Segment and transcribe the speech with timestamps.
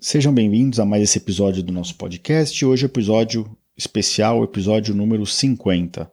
[0.00, 2.64] Sejam bem-vindos a mais esse episódio do nosso podcast.
[2.64, 6.08] Hoje é episódio especial, episódio número 50.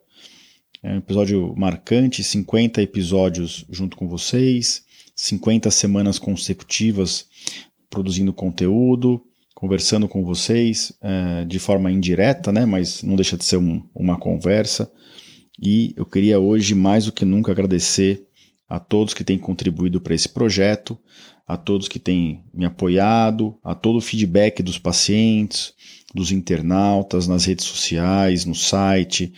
[0.82, 4.84] É um episódio marcante, 50 episódios junto com vocês,
[5.16, 7.28] 50 semanas consecutivas
[7.88, 12.66] produzindo conteúdo, conversando com vocês é, de forma indireta, né?
[12.66, 14.92] Mas não deixa de ser um, uma conversa.
[15.62, 18.26] E eu queria hoje mais do que nunca agradecer
[18.68, 20.98] a todos que têm contribuído para esse projeto,
[21.48, 25.74] a todos que têm me apoiado, a todo o feedback dos pacientes,
[26.14, 29.34] dos internautas, nas redes sociais, no site,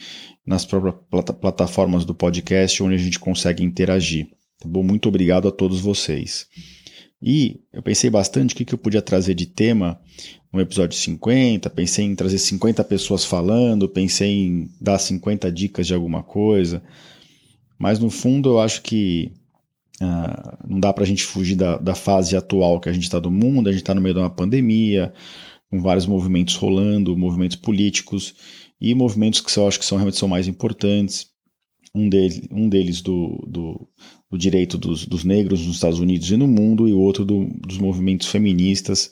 [0.45, 0.95] nas próprias
[1.41, 4.27] plataformas do podcast, onde a gente consegue interagir.
[4.59, 4.81] Tá bom?
[4.81, 6.47] Muito obrigado a todos vocês.
[7.21, 9.99] E eu pensei bastante o que, que eu podia trazer de tema
[10.53, 15.93] no episódio 50, pensei em trazer 50 pessoas falando, pensei em dar 50 dicas de
[15.93, 16.81] alguma coisa,
[17.77, 19.31] mas no fundo eu acho que
[20.01, 23.19] uh, não dá para a gente fugir da, da, fase atual que a gente está
[23.19, 25.13] do mundo, a gente está no meio de uma pandemia,
[25.69, 28.35] com vários movimentos rolando, movimentos políticos
[28.79, 31.27] e movimentos que eu acho que são realmente são mais importantes.
[31.95, 33.87] Um, dele, um deles do, do,
[34.29, 37.47] do direito dos, dos, negros nos Estados Unidos e no mundo, e o outro do,
[37.65, 39.11] dos movimentos feministas,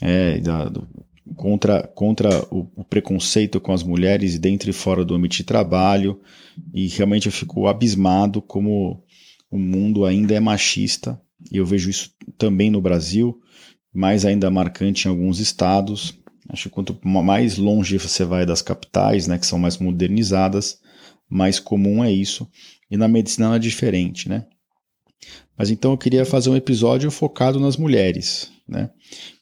[0.00, 0.86] é, da, do,
[1.36, 6.20] contra, contra o, o, preconceito com as mulheres dentro e fora do ambiente de trabalho,
[6.74, 9.02] e realmente eu fico abismado como
[9.50, 13.40] o mundo ainda é machista, e eu vejo isso também no Brasil,
[13.92, 16.18] mais ainda marcante em alguns estados.
[16.48, 20.78] Acho que quanto mais longe você vai das capitais, né, que são mais modernizadas,
[21.28, 22.48] mais comum é isso.
[22.90, 24.46] E na medicina não é diferente, né?
[25.56, 28.90] Mas então eu queria fazer um episódio focado nas mulheres, né?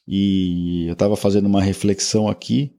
[0.07, 2.73] E eu estava fazendo uma reflexão aqui,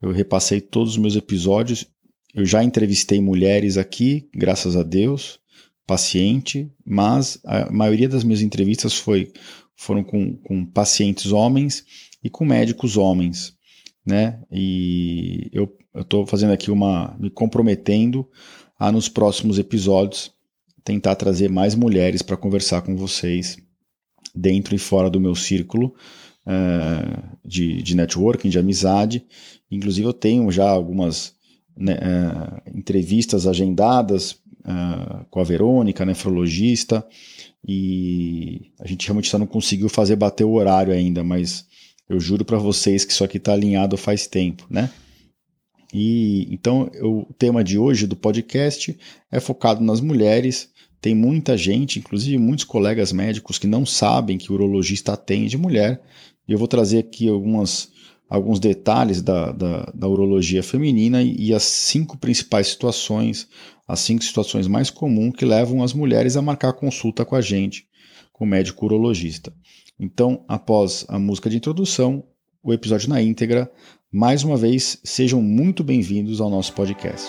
[0.00, 1.86] eu repassei todos os meus episódios,
[2.34, 5.40] eu já entrevistei mulheres aqui, graças a Deus,
[5.86, 9.32] paciente, mas a maioria das minhas entrevistas foi,
[9.76, 11.84] foram com, com pacientes homens
[12.22, 13.54] e com médicos homens,
[14.04, 14.42] né?
[14.50, 18.28] E eu estou fazendo aqui uma, me comprometendo
[18.78, 20.30] a nos próximos episódios
[20.84, 23.56] tentar trazer mais mulheres para conversar com vocês
[24.34, 25.94] dentro e fora do meu círculo
[26.46, 29.24] uh, de, de networking, de amizade.
[29.70, 31.34] Inclusive, eu tenho já algumas
[31.76, 37.06] né, uh, entrevistas agendadas uh, com a Verônica, nefrologista,
[37.66, 41.66] e a gente realmente só não conseguiu fazer bater o horário ainda, mas
[42.08, 44.88] eu juro para vocês que isso aqui está alinhado faz tempo, né?
[45.92, 48.96] E então o tema de hoje do podcast
[49.30, 50.70] é focado nas mulheres
[51.00, 56.00] tem muita gente, inclusive muitos colegas médicos, que não sabem que o urologista atende mulher.
[56.48, 57.90] E eu vou trazer aqui algumas,
[58.28, 63.48] alguns detalhes da, da, da urologia feminina e, e as cinco principais situações,
[63.86, 67.86] as cinco situações mais comuns que levam as mulheres a marcar consulta com a gente,
[68.32, 69.52] com o médico urologista.
[69.98, 72.22] Então, após a música de introdução,
[72.62, 73.70] o episódio na íntegra,
[74.12, 77.28] mais uma vez, sejam muito bem-vindos ao nosso podcast.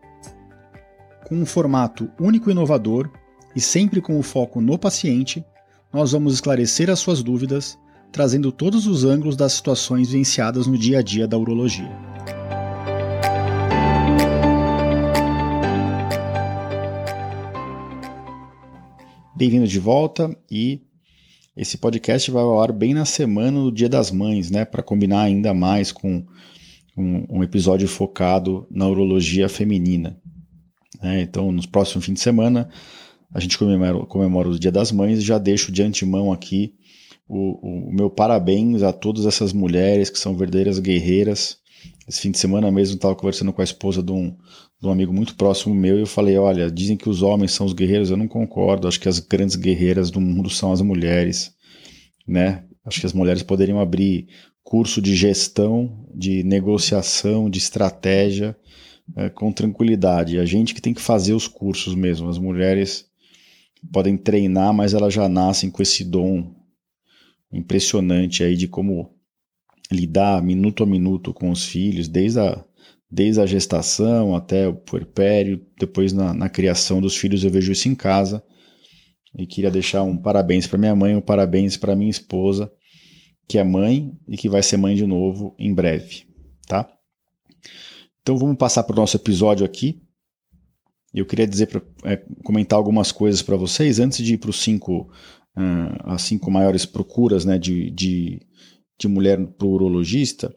[1.31, 3.09] com um formato único e inovador
[3.55, 5.41] e sempre com o foco no paciente,
[5.93, 7.79] nós vamos esclarecer as suas dúvidas,
[8.11, 11.89] trazendo todos os ângulos das situações vivenciadas no dia a dia da urologia.
[19.33, 20.81] Bem-vindo de volta e
[21.55, 25.21] esse podcast vai ao ar bem na semana do Dia das Mães, né, para combinar
[25.21, 26.25] ainda mais com
[26.97, 30.20] um, um episódio focado na urologia feminina.
[31.01, 31.21] Né?
[31.21, 32.69] Então, nos próximos fins de semana,
[33.33, 36.75] a gente comemora, comemora o Dia das Mães e já deixo de antemão aqui
[37.27, 41.57] o, o meu parabéns a todas essas mulheres que são verdadeiras guerreiras.
[42.05, 44.35] Esse fim de semana mesmo estava conversando com a esposa de um,
[44.81, 47.65] de um amigo muito próximo meu e eu falei: olha, dizem que os homens são
[47.65, 48.87] os guerreiros, eu não concordo.
[48.87, 51.53] Acho que as grandes guerreiras do mundo são as mulheres,
[52.27, 52.65] né?
[52.85, 54.27] Acho que as mulheres poderiam abrir
[54.61, 58.55] curso de gestão, de negociação, de estratégia
[59.15, 60.39] é, com tranquilidade.
[60.39, 62.29] A gente que tem que fazer os cursos mesmo.
[62.29, 63.05] As mulheres
[63.91, 66.53] podem treinar, mas elas já nascem com esse dom
[67.51, 69.13] impressionante aí de como
[69.91, 72.63] lidar minuto a minuto com os filhos, desde a,
[73.09, 77.89] desde a gestação até o puerpério, depois na, na criação dos filhos, eu vejo isso
[77.89, 78.43] em casa.
[79.37, 82.71] E queria deixar um parabéns para minha mãe, um parabéns para minha esposa,
[83.47, 86.23] que é mãe e que vai ser mãe de novo em breve,
[86.67, 86.89] tá?
[88.21, 90.01] Então vamos passar para o nosso episódio aqui.
[91.13, 94.61] Eu queria dizer, pra, é, comentar algumas coisas para vocês antes de ir para os
[94.61, 95.11] cinco,
[95.57, 98.39] uh, as cinco maiores procuras né, de, de,
[98.97, 100.55] de mulher para o urologista.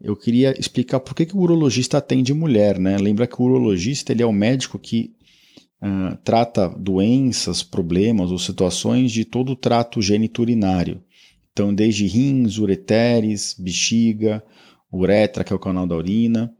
[0.00, 2.78] Eu queria explicar por que, que o urologista atende mulher.
[2.78, 2.96] Né?
[2.98, 5.14] Lembra que o urologista ele é o médico que
[5.82, 11.02] uh, trata doenças, problemas ou situações de todo o trato geniturinário.
[11.52, 14.42] Então, desde rins, ureteres, bexiga,
[14.92, 16.54] uretra, que é o canal da urina,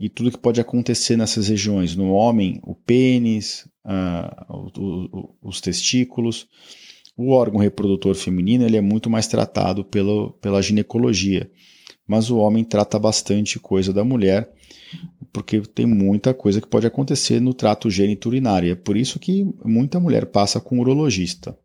[0.00, 1.94] e tudo que pode acontecer nessas regiões.
[1.94, 6.48] No homem, o pênis, uh, o, o, os testículos.
[7.14, 11.50] O órgão reprodutor feminino ele é muito mais tratado pelo, pela ginecologia,
[12.06, 14.50] mas o homem trata bastante coisa da mulher,
[15.30, 18.72] porque tem muita coisa que pode acontecer no trato geniturinário.
[18.72, 21.58] É por isso que muita mulher passa com urologista.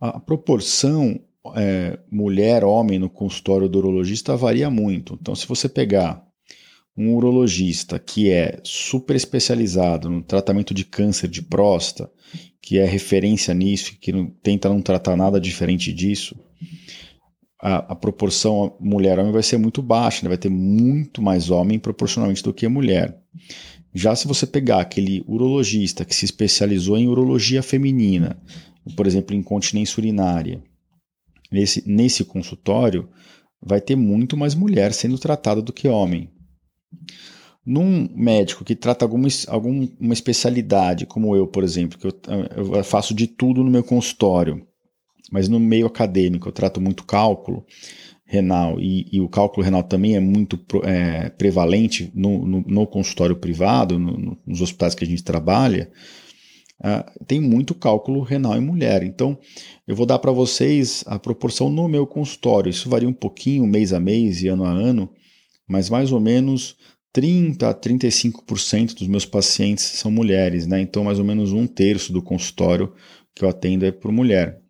[0.00, 1.20] A proporção
[1.54, 5.16] é, mulher-homem no consultório do urologista varia muito.
[5.20, 6.28] Então, se você pegar
[6.96, 12.10] um urologista que é super especializado no tratamento de câncer de próstata,
[12.60, 16.36] que é referência nisso, que não, tenta não tratar nada diferente disso,
[17.60, 20.28] a, a proporção mulher-homem vai ser muito baixa, né?
[20.28, 23.18] vai ter muito mais homem proporcionalmente do que mulher.
[23.92, 28.40] Já se você pegar aquele urologista que se especializou em urologia feminina,
[28.96, 30.62] por exemplo, incontinência urinária,
[31.50, 33.08] nesse, nesse consultório,
[33.60, 36.30] vai ter muito mais mulher sendo tratada do que homem.
[37.64, 43.14] Num médico que trata alguma, alguma especialidade, como eu, por exemplo, que eu, eu faço
[43.14, 44.66] de tudo no meu consultório,
[45.30, 47.64] mas no meio acadêmico eu trato muito cálculo
[48.30, 53.34] renal e, e o cálculo renal também é muito é, prevalente no, no, no, consultório
[53.34, 55.90] privado, no, nos hospitais que a gente trabalha,
[56.80, 59.02] uh, tem muito cálculo renal em mulher.
[59.02, 59.36] Então,
[59.86, 62.70] eu vou dar para vocês a proporção no meu consultório.
[62.70, 65.10] Isso varia um pouquinho, mês a mês e ano a ano,
[65.70, 66.76] mas mais ou menos
[67.12, 70.80] 30 a 35% dos meus pacientes são mulheres, né?
[70.80, 72.92] Então, mais ou menos um terço do consultório
[73.34, 74.60] que eu atendo é por mulher.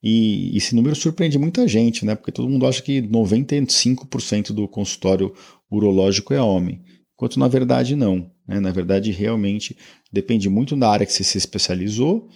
[0.00, 2.14] E esse número surpreende muita gente, né?
[2.14, 5.34] Porque todo mundo acha que 95% do consultório
[5.68, 8.30] urológico é homem, enquanto na verdade não.
[8.46, 8.60] Né?
[8.60, 9.76] Na verdade, realmente
[10.12, 12.28] depende muito da área que você se especializou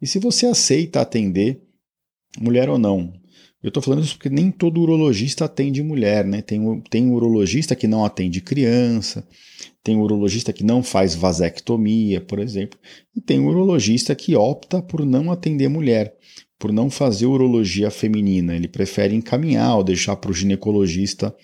[0.00, 1.60] e se você aceita atender
[2.38, 3.12] mulher ou não.
[3.66, 6.40] Eu estou falando isso porque nem todo urologista atende mulher, né?
[6.40, 9.26] Tem, tem urologista que não atende criança,
[9.82, 12.78] tem urologista que não faz vasectomia, por exemplo,
[13.12, 16.14] e tem urologista que opta por não atender mulher,
[16.60, 18.54] por não fazer urologia feminina.
[18.54, 21.34] Ele prefere encaminhar ou deixar para o ginecologista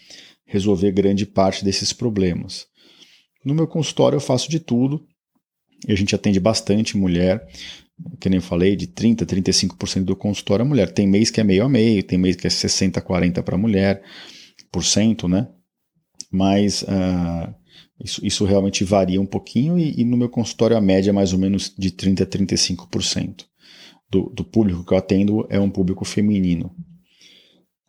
[0.47, 2.69] resolver grande parte desses problemas.
[3.45, 5.05] No meu consultório eu faço de tudo,
[5.89, 7.45] e a gente atende bastante mulher
[8.21, 10.93] que nem falei, de 30%, 35% do consultório é mulher.
[10.93, 14.03] Tem mês que é meio a meio, tem mês que é 60%, 40% para mulher,
[14.71, 15.49] por cento, né?
[16.31, 17.55] Mas uh,
[18.03, 21.33] isso, isso, realmente varia um pouquinho e, e, no meu consultório a média é mais
[21.33, 23.45] ou menos de 30% a 35%
[24.11, 26.75] do, do público que eu atendo é um público feminino.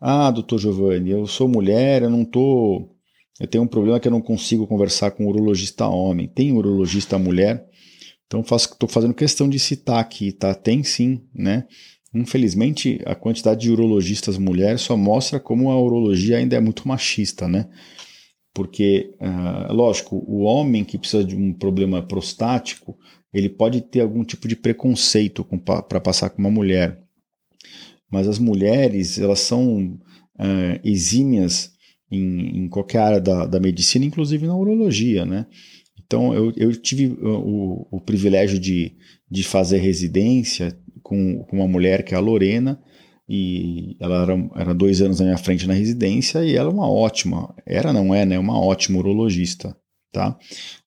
[0.00, 2.90] Ah, doutor Giovanni, eu sou mulher, eu não tô...
[3.40, 6.28] Eu tenho um problema que eu não consigo conversar com um urologista homem.
[6.28, 7.66] Tem urologista mulher?
[8.26, 10.54] Então estou fazendo questão de citar aqui, tá?
[10.54, 11.66] Tem sim, né?
[12.14, 17.48] Infelizmente, a quantidade de urologistas mulheres só mostra como a urologia ainda é muito machista,
[17.48, 17.68] né?
[18.54, 22.96] Porque, uh, lógico, o homem que precisa de um problema prostático,
[23.32, 25.44] ele pode ter algum tipo de preconceito
[25.88, 27.02] para passar com uma mulher.
[28.08, 29.98] Mas as mulheres, elas são
[30.38, 31.72] uh, exímias
[32.08, 35.46] em, em, qualquer área da, da medicina, inclusive na urologia, né?
[36.14, 38.92] Então, eu, eu tive o, o privilégio de,
[39.28, 42.80] de fazer residência com, com uma mulher que é a Lorena,
[43.28, 46.88] e ela era, era dois anos na minha frente na residência e ela é uma
[46.88, 49.76] ótima, era não é, né, uma ótima urologista,
[50.12, 50.38] tá?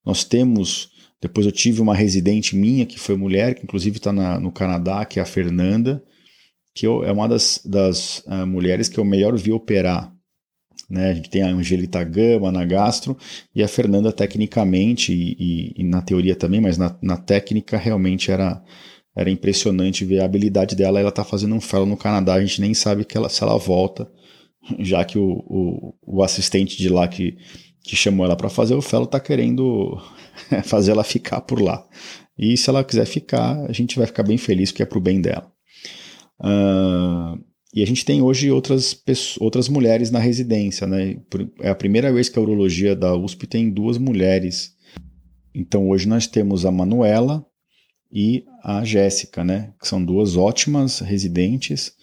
[0.05, 0.91] Nós temos,
[1.21, 5.19] depois eu tive uma residente minha que foi mulher, que inclusive está no Canadá, que
[5.19, 6.01] é a Fernanda,
[6.73, 10.15] que eu, é uma das, das uh, mulheres que eu melhor vi operar
[10.89, 11.09] né?
[11.09, 13.17] A gente tem a Angelita Gama na gastro
[13.53, 18.31] e a Fernanda tecnicamente e, e, e na teoria também, mas na, na, técnica realmente
[18.31, 18.63] era,
[19.15, 20.99] era impressionante ver a habilidade dela.
[20.99, 23.57] Ela está fazendo um fellow no Canadá, a gente nem sabe que ela, se ela
[23.57, 24.09] volta,
[24.79, 27.37] já que o, o, o assistente de lá que,
[27.83, 29.97] que chamou ela para fazer o fellow está querendo
[30.63, 31.85] fazer ela ficar por lá.
[32.37, 35.01] E se ela quiser ficar, a gente vai ficar bem feliz, porque é para o
[35.01, 35.51] bem dela.
[36.39, 41.17] Uh, E a gente tem hoje outras, pessoas, outras mulheres na residência, né?
[41.59, 44.73] É a primeira vez que a urologia da USP tem duas mulheres.
[45.53, 47.45] Então hoje nós temos a Manuela
[48.11, 49.73] e a Jéssica, né?
[49.81, 51.93] Que são duas ótimas residentes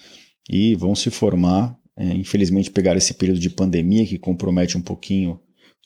[0.49, 1.76] e vão se formar.
[1.97, 5.38] É, infelizmente pegar esse período de pandemia que compromete um pouquinho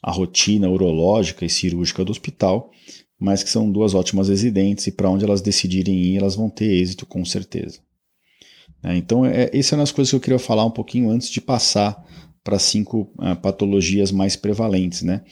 [0.02, 2.70] a rotina urológica e cirúrgica do hospital,
[3.18, 6.73] mas que são duas ótimas residentes e para onde elas decidirem ir, elas vão ter
[6.73, 7.80] êxito com certeza.
[8.82, 11.40] É, então, é, essas são as coisas que eu queria falar um pouquinho antes de
[11.40, 11.97] passar
[12.44, 15.02] para cinco uh, patologias mais prevalentes.
[15.02, 15.23] Né?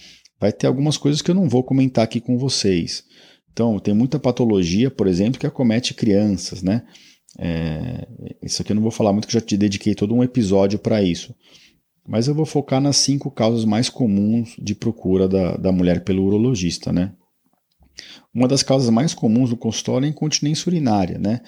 [0.40, 3.04] Vai ter algumas coisas que eu não vou comentar aqui com vocês.
[3.52, 6.62] Então, tem muita patologia, por exemplo, que acomete crianças.
[6.62, 6.82] Né?
[7.38, 8.06] É,
[8.42, 11.02] isso aqui eu não vou falar muito, que já te dediquei todo um episódio para
[11.02, 11.34] isso.
[12.06, 16.24] Mas eu vou focar nas cinco causas mais comuns de procura da, da mulher pelo
[16.24, 16.92] urologista.
[16.92, 17.12] Né?
[18.34, 21.18] Uma das causas mais comuns do consultório é a incontinência urinária.
[21.18, 21.40] Né?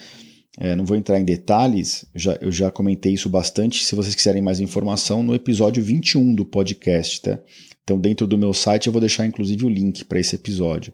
[0.57, 3.85] É, não vou entrar em detalhes, já, eu já comentei isso bastante.
[3.85, 7.39] Se vocês quiserem mais informação, no episódio 21 do podcast, tá?
[7.83, 10.93] Então, dentro do meu site, eu vou deixar inclusive o link para esse episódio.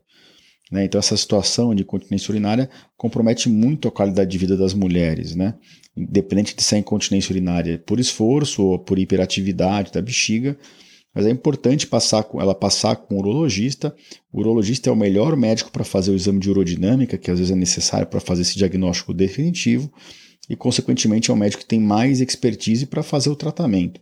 [0.71, 0.85] Né?
[0.85, 5.55] Então, essa situação de incontinência urinária compromete muito a qualidade de vida das mulheres, né?
[5.95, 10.57] independente de ser incontinência urinária por esforço ou por hiperatividade da bexiga
[11.15, 13.95] mas é importante passar com, ela passar com o urologista.
[14.33, 17.53] O urologista é o melhor médico para fazer o exame de urodinâmica, que às vezes
[17.53, 19.89] é necessário para fazer esse diagnóstico definitivo,
[20.49, 23.99] e, consequentemente, é o médico que tem mais expertise para fazer o tratamento.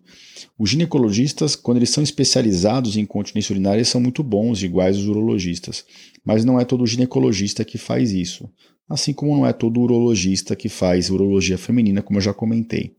[0.58, 5.86] Os ginecologistas, quando eles são especializados em incontinência urinária, são muito bons, iguais os urologistas.
[6.26, 8.50] Mas não é todo ginecologista que faz isso.
[8.90, 12.96] Assim como não é todo urologista que faz urologia feminina, como eu já comentei.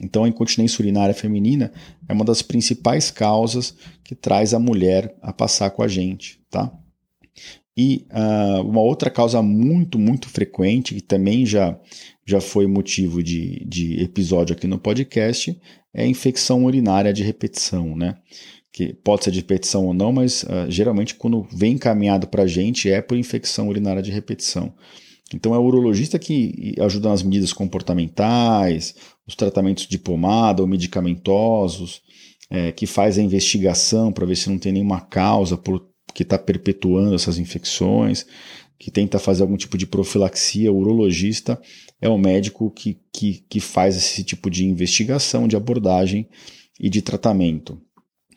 [0.00, 1.72] Então, a incontinência urinária feminina
[2.08, 6.72] é uma das principais causas que traz a mulher a passar com a gente, tá?
[7.76, 11.78] E uh, uma outra causa muito, muito frequente, que também já,
[12.24, 15.58] já foi motivo de, de episódio aqui no podcast,
[15.92, 18.16] é a infecção urinária de repetição, né?
[18.72, 22.46] Que pode ser de repetição ou não, mas uh, geralmente quando vem encaminhado para a
[22.46, 24.72] gente é por infecção urinária de repetição.
[25.32, 28.94] Então é o urologista que ajuda nas medidas comportamentais,
[29.26, 32.02] os tratamentos de pomada ou medicamentosos,
[32.50, 36.38] é, que faz a investigação para ver se não tem nenhuma causa por, que está
[36.38, 38.26] perpetuando essas infecções,
[38.78, 40.70] que tenta fazer algum tipo de profilaxia.
[40.70, 41.60] O urologista
[42.00, 46.28] é o médico que, que, que faz esse tipo de investigação, de abordagem
[46.78, 47.80] e de tratamento.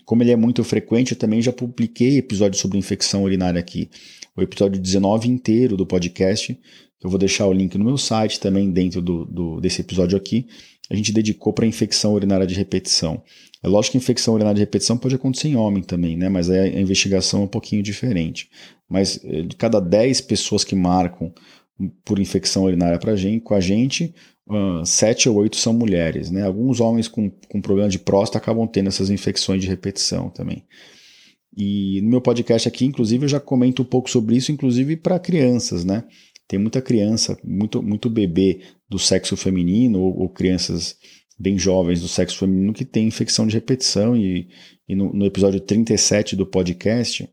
[0.08, 3.90] Como ele é muito frequente, eu também já publiquei episódios sobre infecção urinária aqui.
[4.36, 6.58] O episódio 19 inteiro do podcast,
[7.04, 10.48] eu vou deixar o link no meu site também dentro do, do desse episódio aqui
[10.90, 13.22] a gente dedicou para infecção urinária de repetição.
[13.62, 16.30] É lógico que infecção urinária de repetição pode acontecer em homem também, né?
[16.30, 18.50] mas a investigação é um pouquinho diferente.
[18.88, 21.34] Mas eh, de cada 10 pessoas que marcam
[22.06, 24.14] por infecção urinária pra gente, com a gente,
[24.86, 26.32] 7 ou 8 são mulheres.
[26.32, 26.44] Né?
[26.44, 30.64] Alguns homens com, com problema de próstata acabam tendo essas infecções de repetição também.
[31.56, 35.20] E no meu podcast aqui, inclusive, eu já comento um pouco sobre isso, inclusive para
[35.20, 36.04] crianças, né?
[36.48, 40.96] Tem muita criança, muito, muito bebê do sexo feminino ou, ou crianças
[41.38, 44.48] bem jovens do sexo feminino que tem infecção de repetição e,
[44.88, 47.30] e no, no, episódio 37 do podcast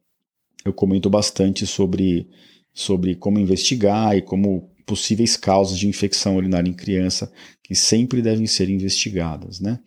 [0.64, 2.28] eu comento bastante sobre,
[2.72, 8.46] sobre como investigar e como possíveis causas de infecção urinária em criança que sempre devem
[8.46, 9.80] ser investigadas, né?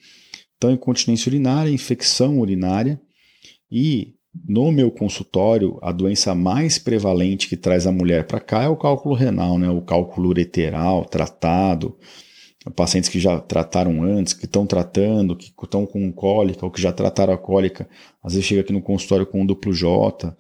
[0.58, 3.00] Então, incontinência urinária, infecção urinária
[3.72, 8.68] e no meu consultório, a doença mais prevalente que traz a mulher para cá é
[8.68, 9.70] o cálculo renal, né?
[9.70, 11.98] o cálculo ureteral tratado.
[12.76, 16.92] Pacientes que já trataram antes, que estão tratando, que estão com cólica ou que já
[16.92, 17.88] trataram a cólica,
[18.22, 20.36] às vezes chega aqui no consultório com um duplo J.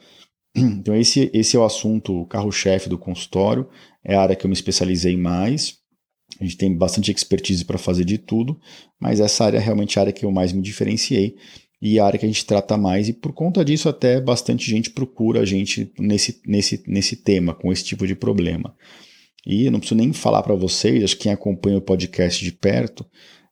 [0.79, 3.67] Então, esse, esse é o assunto, carro-chefe do consultório,
[4.03, 5.77] é a área que eu me especializei mais.
[6.39, 8.59] A gente tem bastante expertise para fazer de tudo,
[8.99, 11.35] mas essa área é realmente a área que eu mais me diferenciei
[11.81, 14.89] e a área que a gente trata mais, e por conta disso até bastante gente
[14.89, 18.75] procura a gente nesse, nesse, nesse tema, com esse tipo de problema.
[19.45, 23.01] E não preciso nem falar para vocês, acho que quem acompanha o podcast de perto,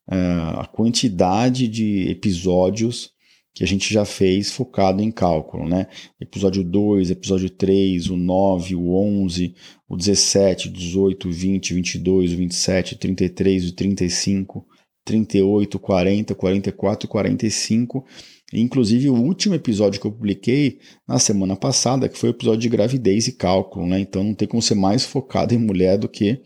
[0.09, 3.11] uh, a quantidade de episódios
[3.55, 5.87] que a gente já fez focado em cálculo, né?
[6.19, 9.55] Episódio 2, episódio 3, o 9, o 11,
[9.87, 14.67] o 17, 18, 20, 22, 27, 33 e 35
[15.05, 18.05] 38, 40, 44 e 45.
[18.53, 22.69] Inclusive, o último episódio que eu publiquei na semana passada, que foi o episódio de
[22.69, 23.99] gravidez e cálculo, né?
[23.99, 26.41] Então não tem como ser mais focado em mulher do que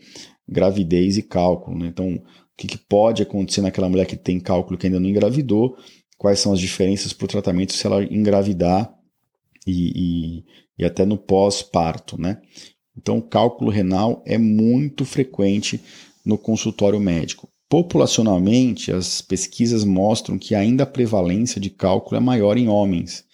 [0.46, 1.86] gravidez e cálculo, né?
[1.86, 2.22] Então, o
[2.56, 5.76] que, que pode acontecer naquela mulher que tem cálculo que ainda não engravidou,
[6.20, 8.94] quais são as diferenças para o tratamento se ela engravidar
[9.66, 10.44] e, e,
[10.78, 12.42] e até no pós-parto, né?
[12.94, 15.80] Então, o cálculo renal é muito frequente
[16.22, 17.48] no consultório médico.
[17.70, 23.24] populacionalmente, as pesquisas mostram que ainda a prevalência de cálculo é maior em homens.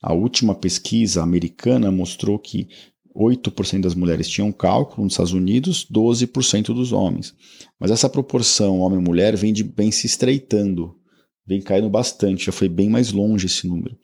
[0.00, 2.68] A última pesquisa americana mostrou que
[3.16, 7.34] 8% das mulheres tinham cálculo nos Estados Unidos, 12% dos homens.
[7.80, 11.01] Mas essa proporção homem-mulher vem, de, vem se estreitando,
[11.46, 13.96] vem caindo bastante, já foi bem mais longe esse número.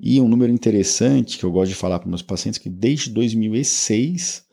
[0.00, 4.44] E um número interessante que eu gosto de falar para meus pacientes que desde 2006,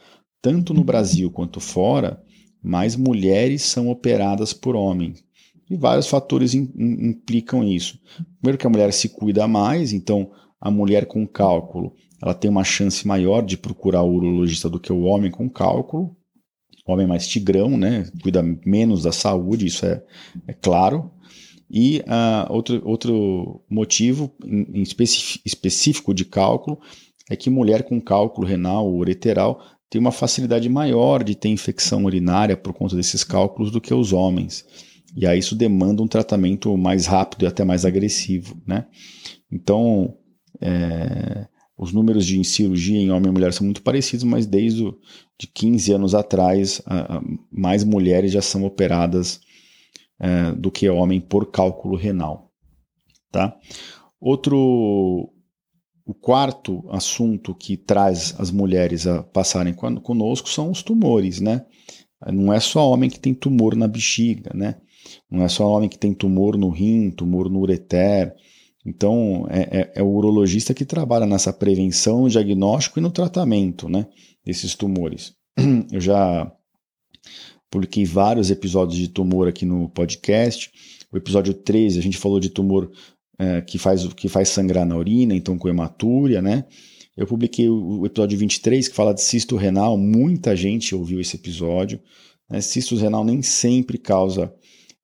[0.42, 2.22] tanto no Brasil quanto fora,
[2.62, 5.24] mais mulheres são operadas por homens.
[5.70, 8.00] E vários fatores in, in, implicam isso.
[8.40, 12.64] Primeiro que a mulher se cuida mais, então a mulher com cálculo ela tem uma
[12.64, 16.16] chance maior de procurar o urologista do que o homem com cálculo.
[16.86, 18.10] O homem é mais tigrão, né?
[18.22, 20.04] Cuida menos da saúde, isso é,
[20.48, 21.12] é claro.
[21.70, 24.84] E uh, outro, outro motivo em, em
[25.46, 26.80] específico de cálculo
[27.30, 32.06] é que mulher com cálculo renal ou ureteral tem uma facilidade maior de ter infecção
[32.06, 34.66] urinária por conta desses cálculos do que os homens.
[35.16, 38.86] E aí isso demanda um tratamento mais rápido e até mais agressivo, né?
[39.52, 40.16] Então,
[40.62, 41.48] é,
[41.78, 44.98] os números de cirurgia em homem e mulher são muito parecidos, mas desde o,
[45.40, 46.82] de 15 anos atrás,
[47.52, 49.40] mais mulheres já são operadas
[50.20, 52.52] é, do que homem por cálculo renal.
[53.32, 53.56] Tá?
[54.20, 55.32] Outro
[56.10, 61.64] o quarto assunto que traz as mulheres a passarem conosco são os tumores, né?
[62.34, 64.78] Não é só homem que tem tumor na bexiga, né?
[65.30, 68.34] Não é só homem que tem tumor no rim, tumor no ureter.
[68.84, 74.08] Então, é, é, é, o urologista que trabalha nessa prevenção, diagnóstico e no tratamento, né?
[74.44, 75.36] Desses tumores.
[75.92, 76.52] Eu já
[77.70, 80.72] publiquei vários episódios de tumor aqui no podcast.
[81.12, 82.92] O episódio 13, a gente falou de tumor
[83.38, 86.66] é, que, faz, que faz sangrar na urina, então com hematúria, né?
[87.16, 91.36] Eu publiquei o, o episódio 23, que fala de cisto renal, muita gente ouviu esse
[91.36, 92.00] episódio.
[92.50, 92.62] Né?
[92.62, 94.54] Cisto renal nem sempre causa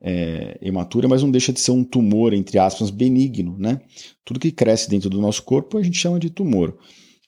[0.01, 3.81] é, hematúria, mas não deixa de ser um tumor, entre aspas, benigno, né?
[4.24, 6.77] Tudo que cresce dentro do nosso corpo a gente chama de tumor.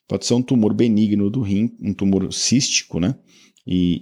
[0.08, 3.16] Pode ser um tumor benigno do rim, um tumor cístico, né?
[3.68, 4.00] E,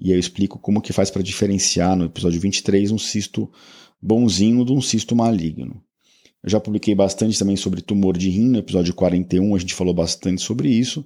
[0.00, 3.50] e, e eu explico como que faz para diferenciar no episódio 23 um cisto
[4.00, 5.82] bonzinho de um cisto maligno.
[6.42, 9.92] Eu já publiquei bastante também sobre tumor de rim, no episódio 41 a gente falou
[9.92, 11.04] bastante sobre isso,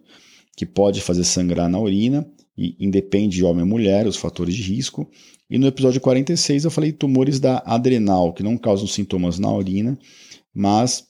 [0.57, 4.62] que pode fazer sangrar na urina, e independe de homem ou mulher, os fatores de
[4.62, 5.11] risco.
[5.48, 9.98] E no episódio 46 eu falei tumores da adrenal, que não causam sintomas na urina,
[10.55, 11.10] mas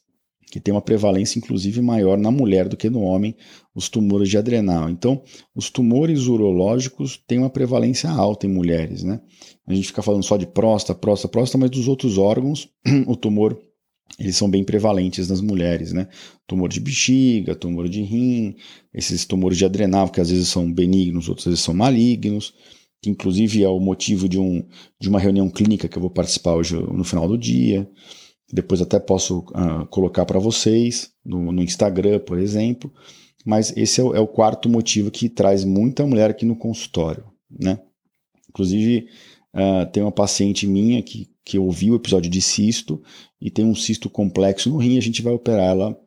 [0.50, 3.34] que tem uma prevalência inclusive maior na mulher do que no homem,
[3.74, 4.90] os tumores de adrenal.
[4.90, 5.22] Então,
[5.54, 9.20] os tumores urológicos têm uma prevalência alta em mulheres, né?
[9.66, 12.68] A gente fica falando só de próstata, próstata, próstata, mas dos outros órgãos,
[13.06, 13.58] o tumor
[14.18, 16.08] eles são bem prevalentes nas mulheres, né?
[16.46, 18.56] Tumor de bexiga, tumor de rim,
[18.92, 22.52] esses tumores de adrenal, que às vezes são benignos, outras vezes são malignos,
[23.00, 24.62] que inclusive é o motivo de, um,
[25.00, 27.88] de uma reunião clínica que eu vou participar hoje no final do dia.
[28.52, 32.92] Depois até posso uh, colocar para vocês no, no, Instagram, por exemplo.
[33.44, 37.24] Mas esse é o, é o quarto motivo que traz muita mulher aqui no consultório,
[37.50, 37.80] né?
[38.48, 39.06] Inclusive,
[39.54, 43.02] uh, tem uma paciente minha que que ouviu o episódio de cisto
[43.40, 46.00] e tem um cisto complexo no rim, a gente vai operar ela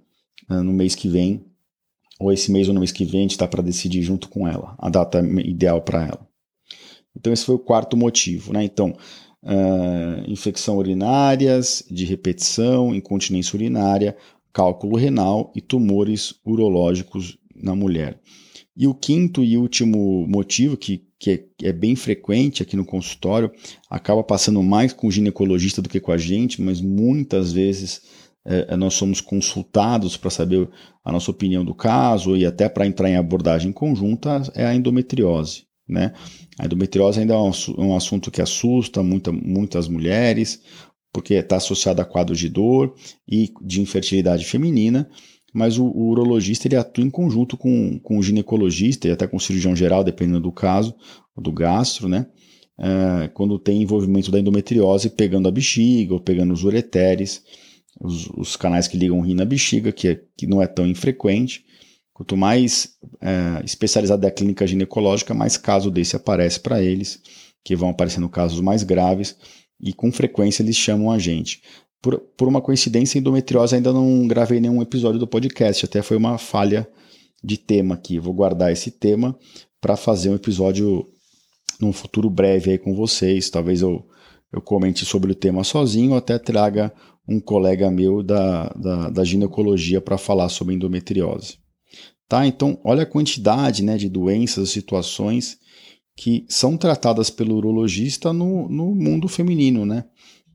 [0.49, 1.45] uh, no mês que vem,
[2.17, 4.47] ou esse mês ou no mês que vem, a gente está para decidir junto com
[4.47, 6.27] ela, a data ideal para ela.
[7.13, 8.53] Então, esse foi o quarto motivo.
[8.53, 8.63] Né?
[8.63, 8.95] Então,
[9.43, 14.15] uh, infecção urinárias de repetição, incontinência urinária,
[14.51, 18.19] cálculo renal e tumores urológicos na mulher.
[18.75, 21.31] E o quinto e último motivo, que que
[21.63, 23.49] é, é, bem frequente aqui no consultório,
[23.89, 28.01] acaba passando mais com o ginecologista do que com a gente, mas muitas vezes
[28.43, 30.69] é, nós somos consultados para saber
[31.01, 35.63] a nossa opinião do caso e até para entrar em abordagem conjunta é a endometriose.
[35.87, 36.13] Né?
[36.57, 40.61] A endometriose ainda é um, assunto que assusta muita, muitas mulheres,
[41.11, 42.95] porque está associado a quadros de dor
[43.27, 45.09] e de infertilidade feminina,
[45.53, 49.37] mas o, o, urologista ele atua em conjunto com, com o ginecologista e até com
[49.37, 50.95] o cirurgião geral, dependendo do caso,
[51.37, 52.25] do gastro, né?
[52.75, 57.43] É, quando tem envolvimento da endometriose pegando a bexiga ou pegando os ureteres,
[58.01, 60.87] os, os canais que ligam o rim na bexiga, que, é, que não é tão
[60.87, 61.63] infrequente.
[62.13, 67.19] Quanto mais é, especializada é a clínica ginecológica, mais caso desse aparece para eles,
[67.63, 69.35] que vão aparecendo casos mais graves
[69.81, 71.61] e com frequência eles chamam a gente.
[72.01, 76.37] Por, por uma coincidência, endometriose ainda não gravei nenhum episódio do podcast, até foi uma
[76.37, 76.87] falha
[77.43, 78.19] de tema aqui.
[78.19, 79.37] Vou guardar esse tema
[79.81, 81.07] para fazer um episódio
[81.79, 83.49] num futuro breve aí com vocês.
[83.49, 84.05] Talvez eu,
[84.51, 86.93] eu comente sobre o tema sozinho ou até traga
[87.27, 91.62] um colega meu da, da, da ginecologia para falar sobre endometriose.
[92.27, 92.47] Tá?
[92.47, 95.57] Então, olha a quantidade né, de doenças, situações
[96.15, 100.05] que são tratadas pelo urologista no, no mundo feminino, né?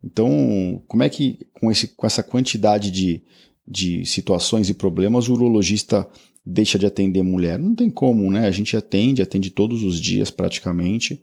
[0.03, 3.23] Então, como é que com, esse, com essa quantidade de,
[3.67, 6.09] de situações e problemas o urologista
[6.47, 7.59] deixa de atender mulher?
[7.59, 8.47] Não tem como, né?
[8.47, 11.21] A gente atende, atende todos os dias praticamente.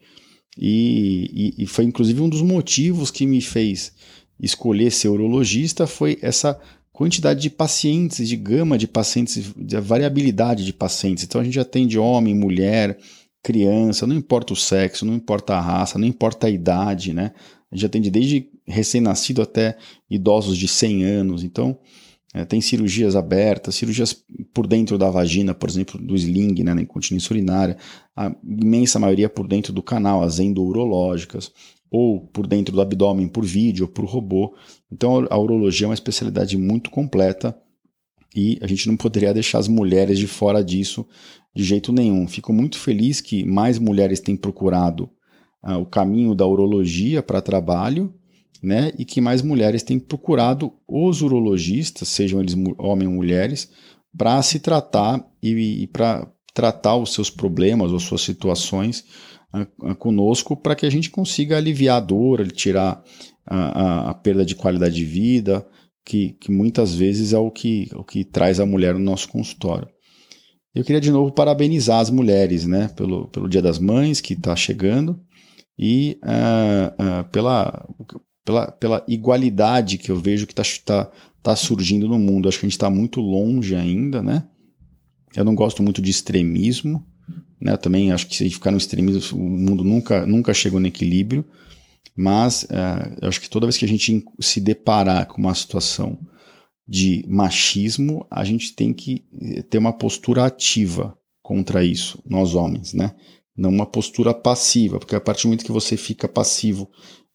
[0.58, 3.93] E, e, e foi inclusive um dos motivos que me fez
[4.39, 6.60] escolher ser urologista foi essa
[6.95, 11.25] quantidade de pacientes, de gama de pacientes, de variabilidade de pacientes.
[11.25, 12.97] Então a gente atende homem, mulher,
[13.43, 17.34] criança, não importa o sexo, não importa a raça, não importa a idade, né?
[17.69, 19.77] A gente atende desde recém-nascido até
[20.10, 21.43] idosos de 100 anos.
[21.43, 21.77] Então,
[22.34, 24.15] é, tem cirurgias abertas, cirurgias
[24.53, 27.77] por dentro da vagina, por exemplo, do sling, né, na incontinência urinária,
[28.15, 31.51] a imensa maioria por dentro do canal, as endourológicas,
[31.89, 34.55] ou por dentro do abdômen, por vídeo, ou por robô.
[34.91, 37.57] Então a urologia é uma especialidade muito completa
[38.35, 41.05] e a gente não poderia deixar as mulheres de fora disso
[41.55, 42.27] de jeito nenhum.
[42.27, 45.09] Fico muito feliz que mais mulheres têm procurado
[45.63, 48.13] uh, o caminho da urologia para trabalho
[48.61, 53.69] né, e que mais mulheres têm procurado os urologistas, sejam eles homens ou mulheres,
[54.17, 59.05] para se tratar e, e para tratar os seus problemas ou suas situações
[59.99, 63.03] conosco, para que a gente consiga aliviar a dor, tirar
[63.45, 65.65] a, a, a perda de qualidade de vida,
[66.03, 69.87] que, que, muitas vezes é o que, o que traz a mulher no nosso consultório.
[70.73, 74.55] Eu queria de novo parabenizar as mulheres né, pelo, pelo Dia das Mães que está
[74.55, 75.19] chegando
[75.79, 77.87] e uh, uh, pela,
[78.43, 82.47] pela, pela igualdade que eu vejo que está tá, tá surgindo no mundo.
[82.47, 84.47] Acho que a gente está muito longe ainda, né?
[85.35, 87.05] Eu não gosto muito de extremismo,
[87.65, 87.75] né?
[87.78, 91.43] Também acho que se ficar no extremismo, o mundo nunca, nunca chegou no equilíbrio.
[92.15, 96.15] Mas uh, eu acho que toda vez que a gente se deparar com uma situação
[96.88, 102.93] de machismo, a gente tem que eh, ter uma postura ativa contra isso, nós homens,
[102.93, 103.15] né?
[103.58, 106.88] Não uma postura passiva, porque a partir do momento que você fica passivo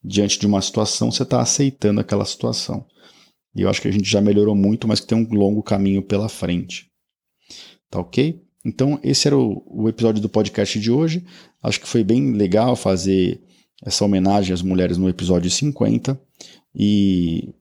[0.05, 2.87] diante de uma situação, você está aceitando aquela situação.
[3.57, 6.01] E eu acho que a gente já melhorou muito, mas que tem um longo caminho
[6.01, 6.87] pela frente.
[7.91, 8.41] Tá ok?
[8.65, 11.25] Então, esse era o, o episódio do podcast de hoje.
[11.63, 13.41] Acho que foi bem legal fazer
[13.85, 16.21] essa homenagem às mulheres no episódio 50.
[16.75, 17.55] E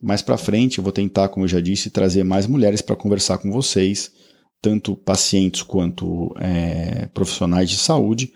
[0.00, 3.38] mais para frente eu vou tentar, como eu já disse, trazer mais mulheres para conversar
[3.38, 4.12] com vocês,
[4.60, 8.32] tanto pacientes quanto é, profissionais de saúde,